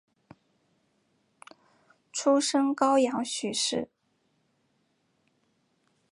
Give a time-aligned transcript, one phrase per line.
[2.11, 3.87] 出身高阳许氏。